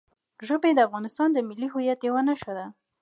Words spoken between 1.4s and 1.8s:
ملي